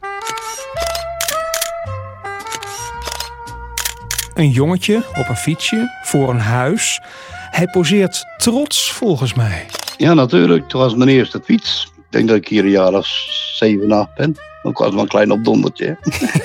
Een 4.33 4.49
jongetje 4.49 5.03
op 5.13 5.29
een 5.29 5.35
fietsje 5.35 5.99
voor 6.03 6.29
een 6.29 6.39
huis. 6.39 7.01
Hij 7.49 7.67
poseert 7.67 8.25
trots 8.37 8.91
volgens 8.91 9.33
mij. 9.33 9.65
Ja, 9.97 10.13
natuurlijk. 10.13 10.63
Het 10.63 10.71
was 10.71 10.95
mijn 10.95 11.09
eerste 11.09 11.41
fiets. 11.43 11.91
Ik 11.95 12.03
denk 12.09 12.27
dat 12.27 12.37
ik 12.37 12.47
hier 12.47 12.63
een 12.63 12.69
jaar 12.69 12.93
of 12.93 13.07
zeven, 13.55 13.91
acht 13.91 14.15
ben. 14.15 14.35
Ik 14.63 14.77
was 14.77 14.91
maar 14.91 15.01
een 15.01 15.07
klein 15.07 15.31
opdondertje. 15.31 15.97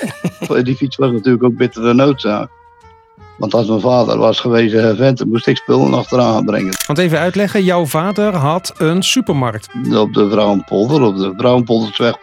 Die 0.63 0.77
fiets 0.77 0.97
was 0.97 1.13
natuurlijk 1.13 1.45
ook 1.45 1.57
bittere 1.57 1.95
noodzaak. 1.95 2.51
Want 3.39 3.55
als 3.55 3.67
mijn 3.67 3.81
vader 3.81 4.19
was 4.19 4.41
geweest 4.41 4.97
vent, 4.97 5.25
moest 5.25 5.47
ik 5.47 5.57
spullen 5.57 5.95
achteraan 5.95 6.45
brengen. 6.45 6.75
Want 6.87 6.99
even 6.99 7.19
uitleggen, 7.19 7.65
jouw 7.65 7.87
vader 7.87 8.35
had 8.35 8.75
een 8.79 9.03
supermarkt. 9.03 9.69
Op 9.95 10.15
de 10.15 10.31
Vrouwenpolder, 10.31 11.03
op 11.03 11.17
de 11.17 11.33
Vrouwenpoldersweg 11.37 12.17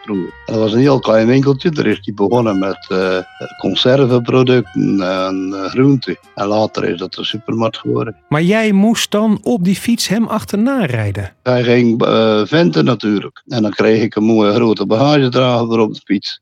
Dat 0.46 0.56
was 0.56 0.72
een 0.72 0.78
heel 0.78 0.98
klein 0.98 1.26
winkeltje. 1.26 1.70
Daar 1.70 1.86
is 1.86 1.98
hij 2.02 2.14
begonnen 2.14 2.58
met 2.58 2.86
uh, 2.92 3.18
conservenproducten 3.58 5.00
en 5.00 5.50
uh, 5.52 5.64
groenten. 5.64 6.18
En 6.34 6.46
later 6.46 6.84
is 6.84 6.98
dat 6.98 7.16
een 7.16 7.24
supermarkt 7.24 7.78
geworden. 7.78 8.16
Maar 8.28 8.42
jij 8.42 8.72
moest 8.72 9.10
dan 9.10 9.38
op 9.42 9.64
die 9.64 9.76
fiets 9.76 10.08
hem 10.08 10.26
achterna 10.26 10.84
rijden? 10.84 11.32
Hij 11.42 11.62
ging 11.62 12.06
uh, 12.06 12.40
venten 12.44 12.84
natuurlijk. 12.84 13.42
En 13.48 13.62
dan 13.62 13.70
kreeg 13.70 14.02
ik 14.02 14.14
een 14.14 14.24
mooie 14.24 14.54
grote 14.54 14.86
bagagedrager 14.86 15.78
op 15.78 15.94
de 15.94 16.00
fiets. 16.04 16.40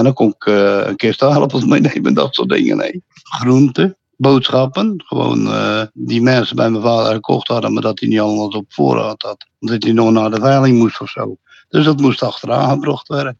En 0.00 0.06
dan 0.06 0.14
kon 0.14 0.34
ik 0.38 0.46
een 0.86 0.96
keer 0.96 1.12
staalappels 1.12 1.64
meenemen, 1.74 2.14
dat 2.14 2.34
soort 2.34 2.48
dingen. 2.48 2.76
Nee. 2.76 3.02
Groenten, 3.22 3.96
boodschappen. 4.16 5.02
Gewoon 5.06 5.46
uh, 5.46 5.82
die 5.92 6.22
mensen 6.22 6.56
bij 6.56 6.70
mijn 6.70 6.82
vader 6.82 7.12
gekocht 7.12 7.48
hadden, 7.48 7.72
maar 7.72 7.82
dat 7.82 8.00
hij 8.00 8.08
niet 8.08 8.20
allemaal 8.20 8.48
op 8.48 8.64
voorraad 8.68 9.22
had. 9.22 9.46
Omdat 9.58 9.82
hij 9.82 9.92
nog 9.92 10.10
naar 10.10 10.30
de 10.30 10.40
veiling 10.40 10.78
moest 10.78 11.00
of 11.00 11.10
zo. 11.10 11.36
Dus 11.68 11.84
dat 11.84 12.00
moest 12.00 12.22
achteraan 12.22 12.70
gebracht 12.70 13.08
worden. 13.08 13.38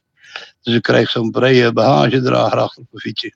Dus 0.63 0.75
ik 0.75 0.83
kreeg 0.83 1.11
zo'n 1.11 1.31
brede 1.31 1.73
bagagedrager 1.73 2.59
achter 2.59 2.83
op 2.83 2.89
een 2.93 3.01
fietsje. 3.01 3.35